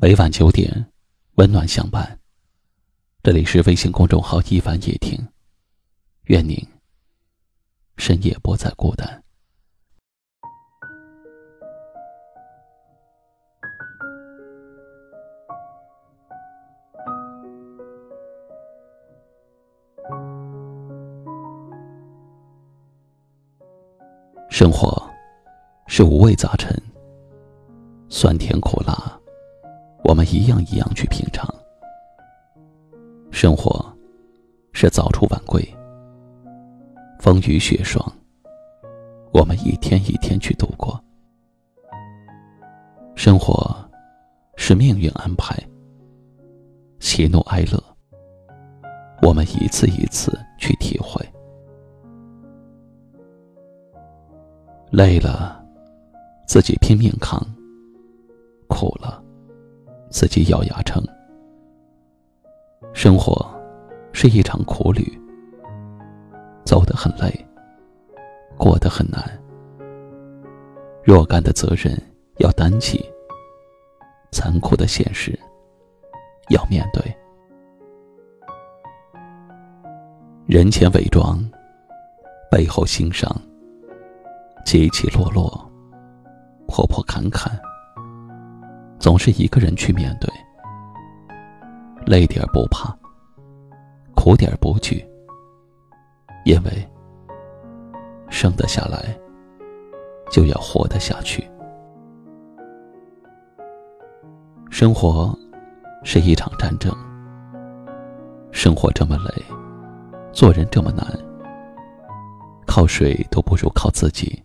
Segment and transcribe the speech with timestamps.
[0.00, 0.86] 每晚九点，
[1.34, 2.16] 温暖相伴。
[3.20, 5.18] 这里是微信公众号“一晚夜听”，
[6.26, 6.56] 愿您
[7.96, 9.24] 深夜不再孤单。
[24.48, 25.10] 生活
[25.88, 26.72] 是五味杂陈，
[28.08, 29.17] 酸甜苦辣。
[30.04, 31.48] 我们一样一样去品尝。
[33.30, 33.84] 生活
[34.72, 35.62] 是早出晚归，
[37.20, 38.00] 风雨雪霜，
[39.32, 40.98] 我们一天一天去度过。
[43.14, 43.76] 生活
[44.56, 45.56] 是命运安排，
[47.00, 47.82] 喜怒哀乐，
[49.22, 51.20] 我们一次一次去体会。
[54.90, 55.62] 累了，
[56.46, 57.38] 自己拼命扛；
[58.68, 59.22] 苦了。
[60.10, 61.02] 自己咬牙撑。
[62.92, 63.46] 生活
[64.12, 65.02] 是一场苦旅，
[66.64, 67.46] 走得很累，
[68.56, 69.22] 过得很难。
[71.04, 71.96] 若干的责任
[72.38, 73.04] 要担起，
[74.30, 75.38] 残酷的现实
[76.50, 77.02] 要面对。
[80.46, 81.38] 人前伪装，
[82.50, 83.30] 背后心伤，
[84.64, 85.70] 起起落落，
[86.66, 87.58] 破破坎坎。
[88.98, 90.28] 总是一个人去面对，
[92.04, 92.92] 累点不怕，
[94.14, 95.06] 苦点不惧，
[96.44, 96.88] 因为
[98.28, 99.16] 生得下来，
[100.30, 101.48] 就要活得下去。
[104.68, 105.36] 生活
[106.02, 106.94] 是一场战争，
[108.50, 109.42] 生活这么累，
[110.32, 111.06] 做人这么难，
[112.66, 114.42] 靠谁都不如靠自己。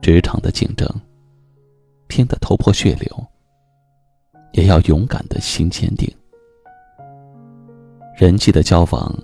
[0.00, 0.88] 职场的竞争。
[2.16, 3.26] 拼得头破血流，
[4.52, 6.10] 也要勇敢的心坚定。
[8.16, 9.14] 人际的交往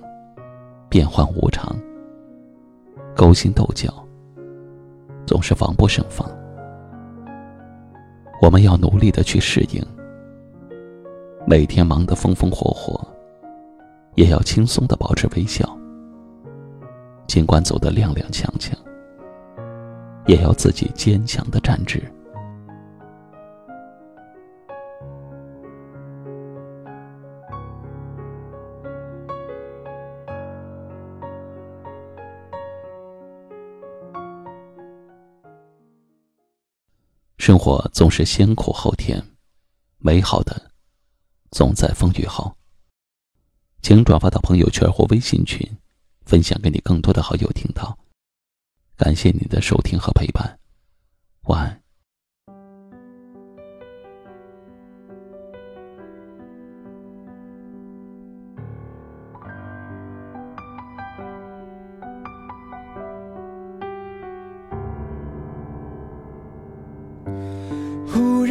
[0.91, 1.75] 变幻无常，
[3.17, 3.91] 勾心斗角
[5.27, 6.31] 总是防不胜防。
[8.43, 9.83] 我们要努力的去适应，
[11.47, 13.01] 每天忙得风风火火，
[14.17, 15.67] 也要轻松的保持微笑。
[17.27, 18.75] 尽管走得踉踉跄跄，
[20.27, 21.99] 也要自己坚强的站直。
[37.45, 39.21] 生活总是先苦后甜，
[39.99, 40.71] 美好的
[41.51, 42.57] 总在风雨后。
[43.83, 45.61] 请转发到朋友圈或微信群，
[46.25, 47.99] 分享给你更多的好友听到。
[48.97, 50.57] 感谢你的收听和陪伴，
[51.47, 51.82] 晚安。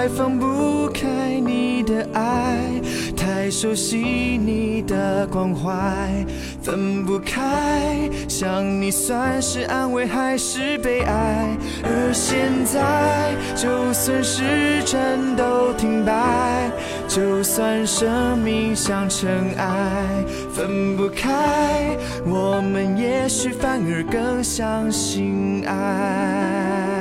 [0.00, 2.80] 太放不开你的爱，
[3.14, 6.24] 太熟悉你的关怀，
[6.62, 8.08] 分不开。
[8.26, 11.54] 想你算是安慰还是悲哀？
[11.84, 16.70] 而现在，就算时针都停摆，
[17.06, 21.94] 就算生命像尘埃，分不开，
[22.24, 26.99] 我们也许反而更相信爱。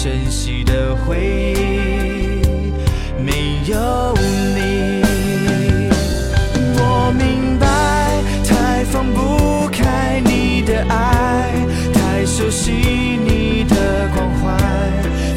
[0.00, 1.18] 珍惜的回
[1.56, 2.40] 忆
[3.20, 4.14] 没有
[4.54, 5.02] 你
[6.78, 7.66] 我明白
[8.44, 11.52] 太放不开你的爱
[11.92, 14.56] 太熟悉你的关怀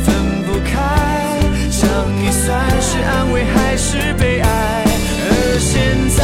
[0.06, 0.14] 分
[0.46, 1.40] 不开
[1.72, 1.90] 想
[2.22, 4.86] 你算是安慰还是悲哀
[5.28, 6.22] 而现在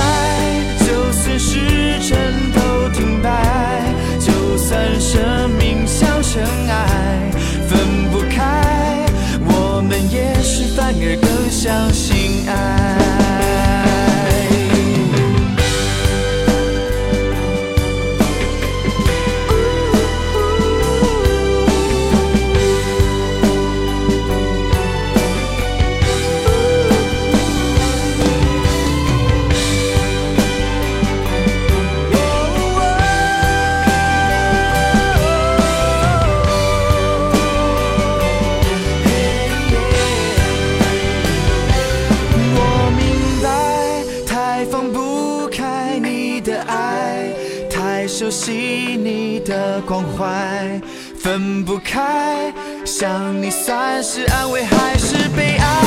[0.86, 3.82] 就算时针都停摆
[4.20, 5.37] 就算生
[11.08, 12.27] 会更相信
[48.18, 48.52] 熟悉
[48.98, 50.82] 你的关怀
[51.20, 52.52] 分不开
[52.84, 55.87] 想你算是安慰还是悲哀？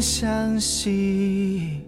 [0.00, 1.87] 相信。